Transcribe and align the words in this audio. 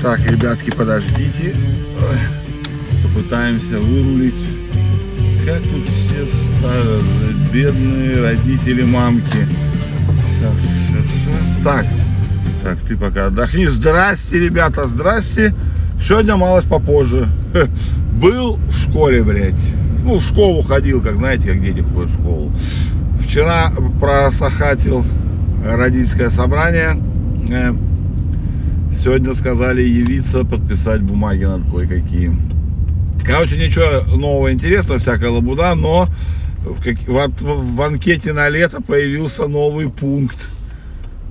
Так, 0.00 0.20
ребятки, 0.30 0.70
подождите. 0.70 1.56
Попытаемся 3.02 3.80
вырулить. 3.80 4.34
Как 5.44 5.60
тут 5.62 5.86
все 5.86 6.26
ставят? 6.26 7.04
Бедные 7.52 8.20
родители 8.20 8.82
мамки. 8.84 9.48
Сейчас, 10.36 10.60
сейчас, 10.60 11.04
сейчас. 11.04 11.64
Так, 11.64 11.86
так, 12.62 12.78
ты 12.86 12.96
пока 12.96 13.26
отдохни. 13.26 13.66
Здрасте, 13.66 14.38
ребята, 14.38 14.86
здрасте. 14.86 15.52
Сегодня 16.00 16.36
малость 16.36 16.68
попозже. 16.68 17.28
Был 18.22 18.56
в 18.68 18.72
школе, 18.72 19.24
блядь. 19.24 19.54
Ну, 20.04 20.18
в 20.18 20.22
школу 20.22 20.62
ходил, 20.62 21.00
как 21.00 21.16
знаете, 21.16 21.48
как 21.48 21.60
дети 21.60 21.80
ходят 21.80 22.10
в 22.10 22.14
школу. 22.14 22.52
Вчера 23.20 23.72
просохатил 24.00 25.04
родительское 25.66 26.30
собрание. 26.30 26.96
Сегодня 28.92 29.34
сказали 29.34 29.82
явиться, 29.82 30.44
подписать 30.44 31.02
бумаги 31.02 31.44
надо 31.44 31.64
кое-какие. 31.70 32.36
Короче, 33.24 33.56
ничего 33.56 34.02
нового 34.16 34.52
интересного, 34.52 34.98
всякая 34.98 35.30
лабуда, 35.30 35.74
но 35.74 36.08
в, 36.64 36.82
как- 36.82 37.06
в- 37.06 37.74
в 37.76 37.82
анкете 37.82 38.32
на 38.32 38.48
лето 38.48 38.80
появился 38.82 39.46
новый 39.46 39.88
пункт. 39.90 40.36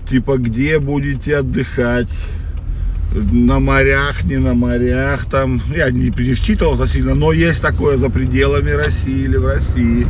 Типа, 0.09 0.37
где 0.37 0.79
будете 0.79 1.37
отдыхать? 1.37 2.09
На 3.31 3.59
морях, 3.59 4.23
не 4.25 4.37
на 4.37 4.53
морях, 4.53 5.25
там, 5.25 5.61
я 5.75 5.89
не 5.91 6.11
пересчитывался 6.11 6.85
сильно, 6.87 7.15
но 7.15 7.31
есть 7.31 7.61
такое 7.61 7.97
за 7.97 8.09
пределами 8.09 8.69
России 8.71 9.23
или 9.23 9.37
в 9.37 9.45
России. 9.47 10.05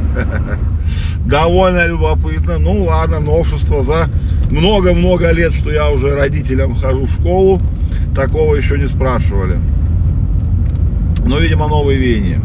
Довольно 1.26 1.86
любопытно. 1.88 2.58
Ну 2.58 2.84
ладно, 2.84 3.20
новшество 3.20 3.84
за 3.84 4.10
много-много 4.52 5.32
лет, 5.32 5.54
что 5.54 5.72
я 5.72 5.90
уже 5.90 6.16
родителям 6.16 6.76
хожу 6.76 7.06
в 7.06 7.12
школу, 7.12 7.62
такого 8.16 8.56
еще 8.56 8.78
не 8.78 8.88
спрашивали. 8.88 9.60
Но, 11.26 11.40
видимо, 11.40 11.68
новые 11.68 12.00
веяния. 12.00 12.42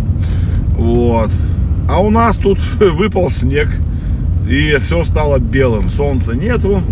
Вот. 0.76 1.30
А 1.88 2.00
у 2.00 2.10
нас 2.10 2.36
тут 2.36 2.58
выпал 2.80 3.30
снег, 3.30 3.68
и 4.48 4.76
все 4.80 5.04
стало 5.04 5.38
белым. 5.38 5.88
Солнца 5.88 6.32
нету, 6.32 6.82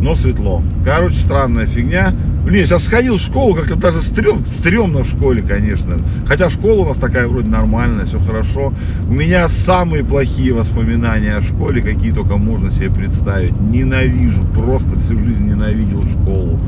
но 0.00 0.14
светло. 0.14 0.62
Короче, 0.84 1.16
странная 1.16 1.66
фигня. 1.66 2.14
Блин, 2.44 2.66
сейчас 2.66 2.84
сходил 2.84 3.16
в 3.16 3.20
школу, 3.20 3.54
как-то 3.54 3.76
даже 3.76 4.00
стрём, 4.00 4.44
стрёмно 4.46 5.02
в 5.02 5.08
школе, 5.08 5.42
конечно. 5.42 5.98
Хотя 6.26 6.48
школа 6.48 6.84
у 6.84 6.88
нас 6.88 6.96
такая 6.96 7.28
вроде 7.28 7.48
нормальная, 7.48 8.06
все 8.06 8.18
хорошо. 8.20 8.72
У 9.06 9.12
меня 9.12 9.48
самые 9.48 10.02
плохие 10.02 10.54
воспоминания 10.54 11.36
о 11.36 11.42
школе, 11.42 11.82
какие 11.82 12.12
только 12.12 12.36
можно 12.36 12.70
себе 12.70 12.90
представить. 12.90 13.60
Ненавижу, 13.60 14.44
просто 14.54 14.98
всю 14.98 15.18
жизнь 15.18 15.44
ненавидел 15.44 16.02
школу. 16.04 16.58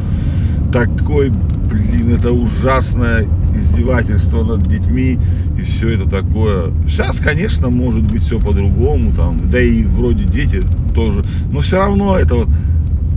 Такой, 0.70 1.30
блин, 1.30 2.14
это 2.14 2.30
ужасное 2.30 3.26
издевательство 3.54 4.44
над 4.44 4.66
детьми 4.66 5.18
и 5.58 5.62
все 5.62 5.90
это 5.90 6.08
такое. 6.08 6.72
Сейчас, 6.86 7.18
конечно, 7.18 7.70
может 7.70 8.02
быть 8.02 8.22
все 8.22 8.38
по-другому, 8.38 9.12
там, 9.14 9.48
да 9.48 9.60
и 9.60 9.82
вроде 9.84 10.24
дети 10.24 10.62
тоже, 10.94 11.24
но 11.50 11.60
все 11.60 11.78
равно 11.78 12.18
это 12.18 12.34
вот 12.34 12.48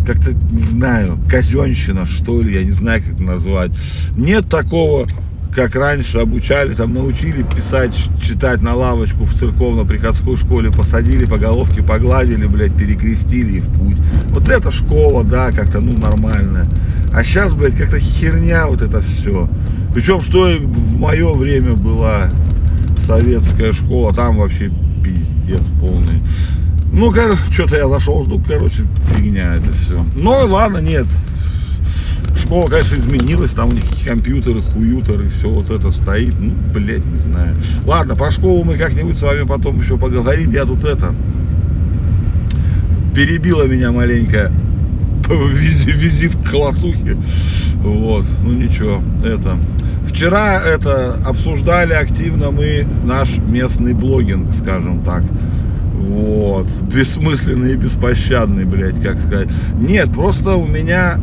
как-то, 0.05 0.33
не 0.33 0.59
знаю, 0.59 1.17
казенщина, 1.29 2.05
что 2.05 2.41
ли, 2.41 2.53
я 2.53 2.63
не 2.63 2.71
знаю, 2.71 3.03
как 3.03 3.13
это 3.13 3.23
назвать. 3.23 3.71
Нет 4.15 4.49
такого, 4.49 5.07
как 5.53 5.75
раньше 5.75 6.17
обучали, 6.17 6.73
там 6.73 6.93
научили 6.93 7.43
писать, 7.43 7.95
читать 8.21 8.61
на 8.61 8.73
лавочку 8.73 9.25
в 9.25 9.33
церковно-приходской 9.33 10.35
школе, 10.37 10.71
посадили 10.71 11.25
по 11.25 11.37
головке, 11.37 11.83
погладили, 11.83 12.45
блядь, 12.45 12.75
перекрестили 12.75 13.57
и 13.57 13.59
в 13.59 13.67
путь. 13.67 13.97
Вот 14.29 14.49
это 14.49 14.71
школа, 14.71 15.23
да, 15.23 15.51
как-то, 15.51 15.79
ну, 15.79 15.97
нормальная. 15.97 16.67
А 17.13 17.23
сейчас, 17.23 17.53
блядь, 17.53 17.77
как-то 17.77 17.99
херня 17.99 18.67
вот 18.67 18.81
это 18.81 19.01
все. 19.01 19.47
Причем, 19.93 20.21
что 20.21 20.49
и 20.49 20.57
в 20.57 20.97
мое 20.97 21.33
время 21.33 21.73
была 21.73 22.31
советская 22.99 23.73
школа, 23.73 24.13
там 24.13 24.37
вообще 24.37 24.71
пиздец 25.03 25.67
полный. 25.79 26.21
Ну, 26.93 27.11
короче, 27.11 27.41
что-то 27.49 27.75
я 27.77 27.87
зашел, 27.87 28.23
жду, 28.23 28.39
короче, 28.47 28.83
фигня 29.07 29.55
это 29.55 29.73
все. 29.73 30.05
Ну, 30.15 30.29
ладно, 30.45 30.77
нет. 30.77 31.07
Школа, 32.39 32.69
конечно, 32.69 32.95
изменилась, 32.95 33.51
там 33.51 33.69
у 33.69 33.71
них 33.71 33.83
компьютеры, 34.05 34.61
хуютеры, 34.61 35.27
все 35.29 35.49
вот 35.49 35.71
это 35.71 35.91
стоит. 35.91 36.35
Ну, 36.39 36.53
блядь, 36.71 37.03
не 37.03 37.17
знаю. 37.17 37.55
Ладно, 37.87 38.15
про 38.15 38.29
школу 38.29 38.63
мы 38.63 38.77
как-нибудь 38.77 39.17
с 39.17 39.23
вами 39.23 39.43
потом 39.43 39.79
еще 39.79 39.97
поговорим. 39.97 40.51
Я 40.51 40.65
тут 40.65 40.83
это... 40.83 41.15
Перебила 43.15 43.67
меня 43.67 43.91
маленько 43.91 44.51
визит, 45.29 45.95
визит 45.95 46.35
к 46.35 46.51
колосухе. 46.51 47.17
Вот, 47.77 48.25
ну 48.43 48.51
ничего, 48.51 49.01
это... 49.23 49.57
Вчера 50.07 50.61
это 50.61 51.15
обсуждали 51.25 51.93
активно 51.93 52.51
мы 52.51 52.85
наш 53.03 53.37
местный 53.37 53.93
блогинг, 53.93 54.53
скажем 54.53 55.03
так. 55.03 55.23
Вот. 56.09 56.67
Бессмысленный 56.93 57.73
и 57.73 57.77
беспощадный, 57.77 58.65
блядь, 58.65 59.01
как 59.01 59.21
сказать. 59.21 59.49
Нет, 59.79 60.11
просто 60.13 60.55
у 60.55 60.67
меня, 60.67 61.19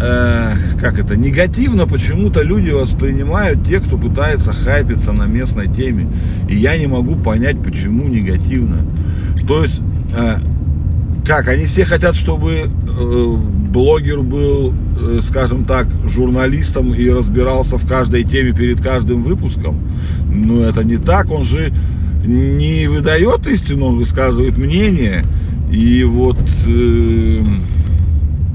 э, 0.00 0.52
как 0.80 0.98
это, 0.98 1.16
негативно 1.16 1.86
почему-то 1.86 2.42
люди 2.42 2.70
воспринимают 2.70 3.64
тех, 3.64 3.84
кто 3.84 3.96
пытается 3.96 4.52
хайпиться 4.52 5.12
на 5.12 5.24
местной 5.24 5.68
теме. 5.68 6.10
И 6.48 6.56
я 6.56 6.76
не 6.76 6.86
могу 6.86 7.16
понять, 7.16 7.62
почему 7.62 8.08
негативно. 8.08 8.86
То 9.46 9.62
есть, 9.62 9.80
э, 10.16 10.38
как, 11.26 11.48
они 11.48 11.64
все 11.64 11.84
хотят, 11.84 12.14
чтобы 12.14 12.52
э, 12.52 13.36
блогер 13.70 14.20
был, 14.20 14.74
э, 14.98 15.20
скажем 15.22 15.64
так, 15.64 15.86
журналистом 16.04 16.92
и 16.92 17.08
разбирался 17.08 17.78
в 17.78 17.86
каждой 17.88 18.24
теме 18.24 18.52
перед 18.52 18.80
каждым 18.80 19.22
выпуском. 19.22 19.78
Но 20.30 20.62
это 20.62 20.84
не 20.84 20.96
так, 20.96 21.30
он 21.30 21.44
же 21.44 21.72
не 22.28 22.86
выдает 22.88 23.46
истину, 23.46 23.86
он 23.86 23.96
высказывает 23.96 24.58
мнение. 24.58 25.24
И 25.72 26.04
вот 26.04 26.38
э, 26.66 27.42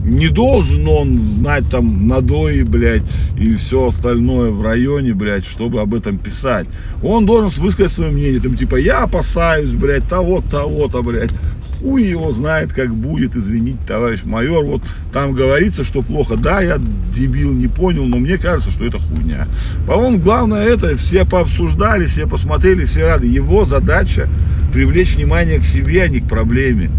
не 0.04 0.28
должен 0.28 0.88
он 0.88 1.18
знать 1.18 1.70
там 1.70 2.08
надои, 2.08 2.64
блядь, 2.64 3.04
и 3.38 3.56
все 3.56 3.88
остальное 3.88 4.52
в 4.52 4.62
районе, 4.62 5.14
блядь, 5.14 5.46
чтобы 5.46 5.80
об 5.80 5.94
этом 5.94 6.18
писать. 6.18 6.68
Он 7.02 7.26
должен 7.26 7.50
высказать 7.62 7.94
свое 7.94 8.12
мнение, 8.12 8.42
там, 8.42 8.58
типа, 8.58 8.76
я 8.76 9.04
опасаюсь, 9.04 9.72
блядь, 9.72 10.08
того, 10.08 10.42
того-то, 10.42 11.02
блядь. 11.02 11.32
Хуй 11.80 12.04
его 12.04 12.32
знает, 12.32 12.72
как 12.72 12.94
будет, 12.94 13.36
извините, 13.36 13.80
товарищ 13.88 14.24
майор. 14.24 14.64
Вот 14.64 14.82
там 15.12 15.34
говорится, 15.34 15.84
что 15.84 16.02
плохо. 16.02 16.38
Да, 16.38 16.62
я 16.62 16.80
дебил, 17.14 17.54
не 17.54 17.68
понял, 17.68 18.06
но 18.06 18.18
мне 18.18 18.38
кажется, 18.38 18.72
что 18.72 18.86
это 18.86 19.00
хуйня. 19.00 19.48
По-моему, 19.86 20.20
главное 20.20 20.64
это, 20.64 20.96
все 20.96 21.26
пообсуждали, 21.26 22.06
все 22.06 22.28
посмотрели, 22.28 22.86
все 22.86 23.06
рады. 23.06 23.28
Его 23.28 23.66
задача 23.66 24.30
привлечь 24.72 25.16
внимание 25.16 25.60
к 25.60 25.64
себе, 25.64 26.04
а 26.04 26.08
не 26.08 26.20
к 26.20 26.28
проблеме. 26.28 26.90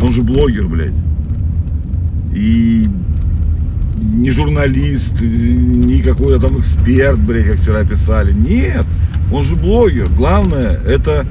Он 0.00 0.10
же 0.12 0.22
блогер, 0.22 0.66
блядь. 0.66 0.94
И 2.34 2.88
не 4.00 4.30
журналист, 4.30 5.20
не 5.20 6.00
какой-то 6.00 6.40
там 6.40 6.58
эксперт, 6.58 7.18
блядь, 7.18 7.46
как 7.46 7.60
вчера 7.60 7.84
писали. 7.84 8.32
Нет, 8.32 8.84
он 9.32 9.44
же 9.44 9.56
блогер. 9.56 10.08
Главное, 10.08 10.80
это 10.86 11.26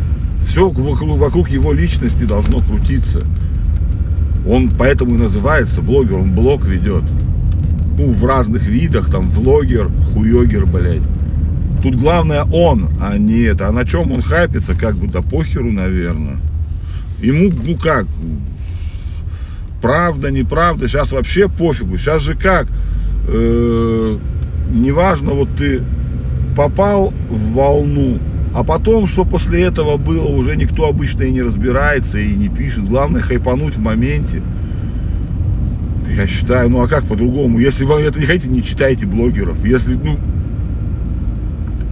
все 0.45 0.69
вокруг, 0.69 1.17
вокруг 1.17 1.49
его 1.49 1.73
личности 1.73 2.23
должно 2.23 2.59
крутиться. 2.59 3.21
Он 4.47 4.71
поэтому 4.71 5.15
и 5.15 5.17
называется 5.17 5.81
блогер, 5.81 6.15
он 6.15 6.33
блог 6.33 6.65
ведет. 6.65 7.03
Ну, 7.97 8.11
в 8.11 8.25
разных 8.25 8.63
видах, 8.63 9.11
там, 9.11 9.27
влогер, 9.27 9.89
хуёгер, 10.13 10.65
блядь. 10.65 11.03
Тут 11.83 11.95
главное 11.95 12.43
он, 12.43 12.89
а 12.99 13.17
не 13.17 13.41
это. 13.41 13.67
А 13.67 13.71
на 13.71 13.85
чем 13.85 14.11
он 14.11 14.21
хайпится, 14.21 14.75
как 14.75 14.95
бы, 14.95 15.07
да 15.07 15.21
похеру, 15.21 15.71
наверное. 15.71 16.37
Ему, 17.21 17.51
ну 17.63 17.75
как, 17.75 18.07
правда, 19.81 20.31
неправда, 20.31 20.87
сейчас 20.87 21.11
вообще 21.11 21.49
пофигу. 21.49 21.97
Сейчас 21.97 22.21
же 22.21 22.35
как, 22.35 22.67
э, 23.27 24.17
неважно, 24.73 25.31
вот 25.31 25.49
ты 25.57 25.83
попал 26.55 27.13
в 27.29 27.53
волну, 27.53 28.19
а 28.53 28.63
потом, 28.63 29.07
что 29.07 29.25
после 29.25 29.63
этого 29.63 29.97
было, 29.97 30.27
уже 30.27 30.55
никто 30.55 30.87
обычно 30.87 31.23
и 31.23 31.31
не 31.31 31.41
разбирается, 31.41 32.19
и 32.19 32.33
не 32.33 32.49
пишет. 32.49 32.87
Главное 32.87 33.21
хайпануть 33.21 33.75
в 33.75 33.79
моменте. 33.79 34.41
Я 36.15 36.27
считаю, 36.27 36.69
ну 36.69 36.81
а 36.81 36.87
как 36.87 37.05
по-другому? 37.05 37.59
Если 37.59 37.85
вы 37.85 38.01
это 38.01 38.19
не 38.19 38.25
хотите, 38.25 38.49
не 38.49 38.61
читайте 38.61 39.05
блогеров. 39.05 39.65
Если, 39.65 39.93
ну, 39.93 40.17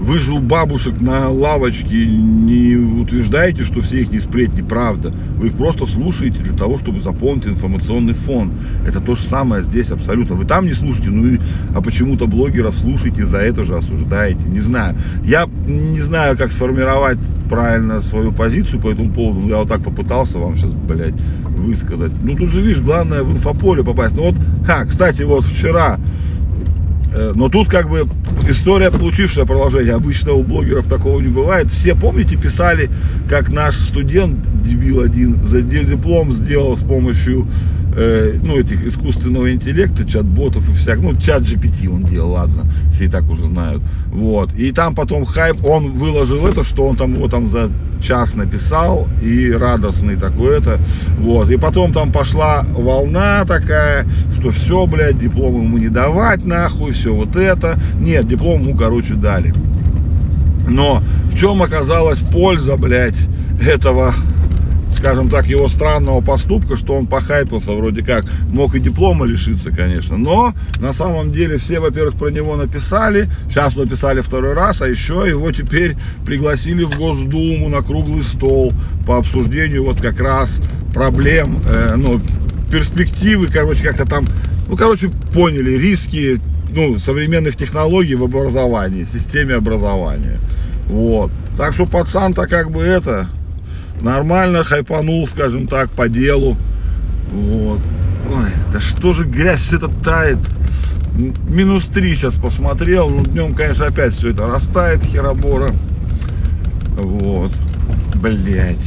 вы 0.10 0.18
же 0.18 0.34
у 0.34 0.40
бабушек 0.40 1.00
на 1.00 1.30
лавочке 1.30 2.08
не 2.08 2.76
утверждаете, 2.76 3.64
что 3.64 3.80
все 3.82 4.02
их 4.02 4.12
не 4.12 4.20
сплетни, 4.20 4.64
правда. 4.64 5.14
Вы 5.38 5.50
их 5.50 5.54
просто 5.54 5.86
слушаете 5.86 6.40
для 6.40 6.58
того, 6.58 6.80
чтобы 6.80 7.00
заполнить 7.00 7.46
информационный 7.46 8.16
фон. 8.16 8.54
Это 8.88 9.02
то 9.02 9.14
же 9.14 9.22
самое 9.22 9.64
здесь 9.64 9.92
абсолютно. 9.92 10.36
Вы 10.36 10.46
там 10.46 10.66
не 10.66 10.74
слушаете, 10.74 11.12
ну 11.12 11.28
и, 11.28 11.40
а 11.76 11.82
почему-то 11.84 12.26
блогеров 12.26 12.76
слушаете, 12.76 13.24
за 13.24 13.38
это 13.38 13.64
же 13.64 13.78
осуждаете. 13.78 14.42
Не 14.46 14.62
знаю. 14.62 14.98
Я 15.24 15.48
не 15.68 16.02
знаю, 16.02 16.36
как 16.40 16.54
сформировать 16.54 17.20
правильно 17.48 18.02
свою 18.02 18.32
позицию 18.32 18.82
по 18.82 18.90
этому 18.90 19.12
поводу. 19.12 19.48
Я 19.48 19.58
вот 19.58 19.68
так 19.68 19.84
попытался 19.84 20.40
вам 20.40 20.56
сейчас, 20.58 20.72
блядь, 20.72 21.22
высказать. 21.46 22.14
Ну 22.24 22.36
тут 22.36 22.50
же, 22.50 22.62
видишь, 22.62 22.82
главное 22.82 23.22
в 23.22 23.32
инфополе 23.32 23.84
попасть. 23.84 24.16
Ну 24.16 24.24
вот, 24.24 24.36
ха, 24.66 24.86
кстати, 24.86 25.22
вот 25.22 25.46
вчера 25.46 26.00
Э, 27.12 27.32
Но 27.36 27.50
тут 27.50 27.68
как 27.68 27.90
бы 27.90 28.08
история, 28.50 28.92
получившая 28.92 29.46
продолжение. 29.46 29.94
Обычно 29.94 30.34
у 30.34 30.44
блогеров 30.44 30.88
такого 30.88 31.20
не 31.20 31.30
бывает. 31.30 31.70
Все, 31.70 31.96
помните, 31.96 32.36
писали, 32.36 32.90
как 33.30 33.50
наш 33.50 33.76
студент, 33.76 34.40
дебил 34.64 35.02
один, 35.02 35.44
за 35.44 35.62
диплом 35.62 36.34
сделал 36.34 36.78
с 36.78 36.82
помощью 36.82 37.48
э, 37.96 38.40
ну, 38.42 38.58
этих 38.58 38.86
искусственного 38.86 39.52
интеллекта, 39.52 40.06
чат-ботов 40.06 40.70
и 40.70 40.74
всяк, 40.74 41.00
ну, 41.00 41.16
чат 41.16 41.44
GPT 41.44 41.90
он 41.90 42.04
делал, 42.04 42.32
ладно, 42.32 42.66
все 42.92 43.06
и 43.06 43.08
так 43.08 43.30
уже 43.30 43.46
знают, 43.46 43.82
вот, 44.08 44.54
и 44.54 44.72
там 44.72 44.96
потом 44.96 45.26
хайп, 45.26 45.66
он 45.66 45.92
выложил 45.92 46.46
это, 46.48 46.64
что 46.64 46.88
он 46.88 46.96
там 46.96 47.14
его 47.14 47.28
там 47.28 47.46
за 47.46 47.70
час 48.02 48.34
написал, 48.34 49.08
и 49.22 49.52
радостный 49.52 50.16
такой 50.16 50.58
это, 50.58 50.80
вот, 51.18 51.50
и 51.50 51.58
потом 51.58 51.92
там 51.92 52.12
пошла 52.12 52.66
волна 52.72 53.44
такая, 53.46 54.06
что 54.34 54.52
все, 54.52 54.86
блядь, 54.86 55.18
диплом 55.18 55.56
ему 55.56 55.78
не 55.78 55.90
давать, 55.90 56.46
нахуй, 56.46 56.94
все 56.94 57.14
вот 57.14 57.36
это, 57.36 57.78
нет, 58.20 58.28
диплом 58.28 58.62
ему, 58.62 58.78
короче, 58.78 59.16
дали, 59.16 59.54
но 60.68 61.02
в 61.26 61.38
чем 61.38 61.62
оказалась 61.62 62.20
польза, 62.20 62.76
блядь, 62.76 63.18
этого 63.62 64.14
скажем 64.92 65.30
так, 65.30 65.46
его 65.46 65.70
странного 65.70 66.20
поступка, 66.20 66.76
что 66.76 66.96
он 66.96 67.06
похайпился 67.06 67.72
вроде 67.72 68.04
как, 68.04 68.26
мог 68.52 68.76
и 68.76 68.80
диплома 68.80 69.26
лишиться, 69.26 69.72
конечно, 69.72 70.18
но 70.18 70.54
на 70.82 70.94
самом 70.94 71.32
деле 71.32 71.58
все, 71.58 71.80
во-первых, 71.80 72.16
про 72.16 72.30
него 72.30 72.56
написали, 72.56 73.30
сейчас 73.48 73.78
написали 73.78 74.20
второй 74.20 74.54
раз, 74.54 74.82
а 74.82 74.90
еще 74.90 75.24
его 75.28 75.52
теперь 75.52 75.96
пригласили 76.26 76.84
в 76.84 76.98
Госдуму 76.98 77.70
на 77.70 77.82
круглый 77.82 78.24
стол 78.24 78.74
по 79.06 79.18
обсуждению 79.18 79.86
вот 79.86 80.02
как 80.02 80.20
раз 80.20 80.60
проблем, 80.94 81.62
э, 81.70 81.94
ну, 81.96 82.20
перспективы, 82.72 83.48
короче, 83.48 83.84
как-то 83.84 84.06
там, 84.06 84.26
ну, 84.68 84.76
короче, 84.76 85.10
поняли 85.34 85.78
риски, 85.78 86.42
ну, 86.74 86.98
современных 86.98 87.56
технологий 87.56 88.16
в 88.16 88.24
образовании, 88.24 89.04
в 89.04 89.10
системе 89.10 89.56
образования. 89.56 90.40
Вот. 90.88 91.32
Так 91.58 91.74
что 91.74 91.86
пацан-то 91.86 92.48
как 92.48 92.72
бы 92.72 92.84
это, 92.84 93.30
нормально 94.02 94.64
хайпанул, 94.64 95.28
скажем 95.28 95.68
так, 95.68 95.90
по 95.92 96.08
делу. 96.08 96.58
Вот. 97.32 97.80
Ой, 98.30 98.50
да 98.72 98.80
что 98.80 99.14
же 99.14 99.26
грязь 99.26 99.62
все 99.62 99.78
это 99.78 99.88
тает. 99.88 100.40
Минус 101.48 101.86
3 101.86 102.16
сейчас 102.16 102.36
посмотрел. 102.36 103.10
Ну, 103.10 103.24
днем, 103.24 103.54
конечно, 103.54 103.86
опять 103.86 104.14
все 104.14 104.30
это 104.32 104.48
растает, 104.48 105.04
херобора. 105.04 105.74
Вот. 106.98 107.52
Блять. 108.16 108.78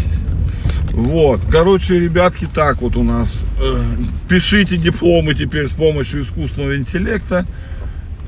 Вот, 0.93 1.41
короче, 1.51 1.99
ребятки, 1.99 2.47
так 2.53 2.83
вот 2.83 2.97
у 2.97 3.03
нас. 3.03 3.45
Э, 3.59 3.97
пишите 4.29 4.77
дипломы 4.77 5.35
теперь 5.35 5.67
с 5.67 5.73
помощью 5.73 6.23
искусственного 6.23 6.77
интеллекта. 6.77 7.47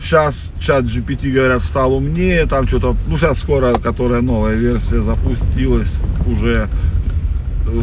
Сейчас 0.01 0.53
чат 0.61 0.85
GPT, 0.85 1.31
говорят, 1.31 1.63
стал 1.63 1.95
умнее, 1.95 2.47
там 2.47 2.67
что-то, 2.67 2.97
ну 3.07 3.17
сейчас 3.17 3.39
скоро, 3.39 3.75
которая 3.75 4.23
новая 4.23 4.55
версия 4.55 5.03
запустилась, 5.03 6.01
уже 6.27 6.69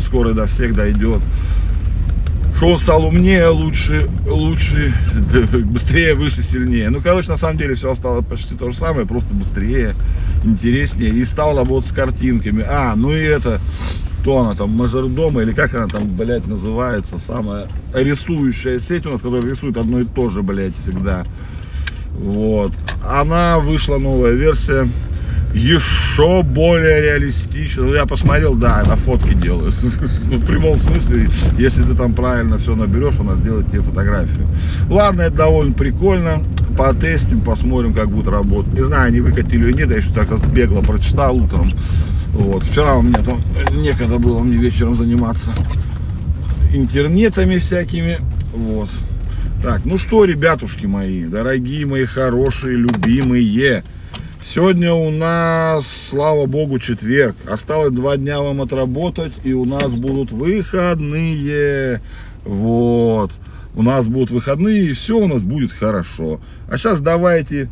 скоро 0.01 0.33
до 0.33 0.47
всех 0.47 0.75
дойдет. 0.75 1.21
Что 2.57 2.73
он 2.73 2.79
стал 2.79 3.05
умнее, 3.05 3.47
лучше, 3.47 4.07
лучше, 4.27 4.93
быстрее, 5.63 6.15
выше, 6.15 6.43
сильнее. 6.43 6.89
Ну, 6.89 7.01
короче, 7.01 7.29
на 7.29 7.37
самом 7.37 7.57
деле 7.57 7.75
все 7.75 7.91
осталось 7.91 8.25
почти 8.25 8.55
то 8.55 8.69
же 8.69 8.77
самое, 8.77 9.07
просто 9.07 9.33
быстрее, 9.33 9.95
интереснее. 10.43 11.09
И 11.09 11.25
стал 11.25 11.57
работать 11.57 11.89
с 11.89 11.93
картинками. 11.93 12.63
А, 12.67 12.93
ну 12.95 13.11
и 13.15 13.19
это, 13.19 13.59
кто 14.21 14.41
она 14.41 14.55
там, 14.55 14.69
мажордома, 14.69 15.41
или 15.41 15.51
как 15.51 15.73
она 15.73 15.87
там, 15.87 16.07
блядь, 16.07 16.45
называется, 16.45 17.17
самая 17.17 17.67
рисующая 17.93 18.79
сеть 18.79 19.05
у 19.07 19.11
нас, 19.11 19.21
которая 19.21 19.49
рисует 19.49 19.77
одно 19.77 19.99
и 19.99 20.05
то 20.05 20.29
же, 20.29 20.43
блядь, 20.43 20.77
всегда. 20.77 21.23
Вот. 22.13 22.71
Она 23.03 23.57
вышла 23.59 23.97
новая 23.97 24.33
версия. 24.33 24.87
Еще 25.55 26.43
более 26.43 27.01
реалистично. 27.01 27.83
Ну, 27.83 27.93
я 27.93 28.05
посмотрел, 28.05 28.55
да, 28.55 28.83
на 28.83 28.95
фотки 28.95 29.33
делают. 29.33 29.75
В 29.75 30.45
прямом 30.45 30.79
смысле, 30.79 31.27
если 31.57 31.81
ты 31.81 31.93
там 31.93 32.13
правильно 32.13 32.57
все 32.57 32.75
наберешь, 32.75 33.19
она 33.19 33.35
сделает 33.35 33.67
тебе 33.69 33.81
фотографию. 33.81 34.47
Ладно, 34.87 35.23
это 35.23 35.37
довольно 35.37 35.73
прикольно. 35.73 36.43
Потестим, 36.77 37.41
посмотрим, 37.41 37.93
как 37.93 38.09
будет 38.09 38.29
работать. 38.29 38.73
Не 38.73 38.85
знаю, 38.85 39.07
они 39.07 39.19
выкатили 39.19 39.69
или 39.69 39.73
нет, 39.73 39.89
я 39.89 39.97
еще 39.97 40.11
так 40.11 40.29
бегло 40.53 40.81
прочитал 40.81 41.35
утром. 41.35 41.69
Вот. 42.33 42.63
Вчера 42.63 42.95
у 42.95 43.01
меня 43.01 43.19
там 43.23 43.41
некогда 43.71 44.17
было 44.17 44.39
мне 44.39 44.57
вечером 44.57 44.95
заниматься 44.95 45.51
интернетами 46.73 47.57
всякими. 47.57 48.19
Вот. 48.53 48.89
Так, 49.61 49.85
ну 49.85 49.97
что, 49.97 50.25
ребятушки 50.25 50.85
мои, 50.85 51.25
дорогие 51.25 51.85
мои, 51.85 52.05
хорошие, 52.05 52.77
любимые. 52.77 53.83
Сегодня 54.41 54.91
у 54.91 55.11
нас, 55.11 55.85
слава 56.09 56.47
богу, 56.47 56.79
четверг. 56.79 57.35
Осталось 57.47 57.91
два 57.91 58.17
дня 58.17 58.41
вам 58.41 58.61
отработать, 58.61 59.33
и 59.43 59.53
у 59.53 59.65
нас 59.65 59.91
будут 59.91 60.31
выходные. 60.31 62.01
Вот. 62.43 63.31
У 63.75 63.83
нас 63.83 64.07
будут 64.07 64.31
выходные, 64.31 64.85
и 64.85 64.93
все 64.93 65.17
у 65.17 65.27
нас 65.27 65.43
будет 65.43 65.71
хорошо. 65.71 66.41
А 66.67 66.77
сейчас 66.77 67.01
давайте 67.01 67.69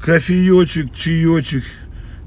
кофеечек, 0.00 0.94
чаечек. 0.94 1.64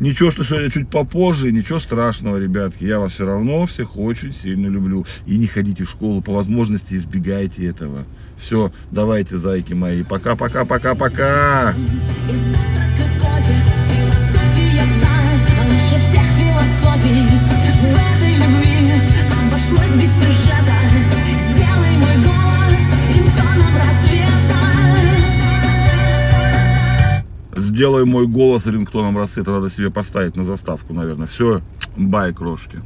Ничего, 0.04 0.32
что 0.32 0.44
сегодня 0.44 0.70
чуть 0.70 0.90
попозже, 0.90 1.54
ничего 1.54 1.80
страшного, 1.80 2.36
ребятки. 2.36 2.84
Я 2.84 3.00
вас 3.00 3.14
все 3.14 3.26
равно 3.26 3.66
всех 3.66 3.96
очень 3.96 4.34
сильно 4.34 4.68
люблю. 4.68 5.06
И 5.26 5.38
не 5.38 5.48
ходите 5.48 5.86
в 5.86 5.90
школу, 5.90 6.22
по 6.22 6.34
возможности 6.34 6.96
избегайте 6.96 7.66
этого. 7.68 8.04
Все, 8.36 8.74
давайте, 8.92 9.38
зайки 9.38 9.72
мои. 9.72 10.04
Пока-пока-пока-пока. 10.04 11.74
Сделай 27.84 28.06
мой 28.06 28.28
голос 28.28 28.66
рингтоном 28.66 29.18
рассвета. 29.18 29.52
Надо 29.52 29.70
себе 29.70 29.92
поставить 29.92 30.38
на 30.38 30.46
заставку, 30.46 30.94
наверное. 30.94 31.28
Все, 31.28 31.62
бай, 31.98 32.34
крошки. 32.34 32.80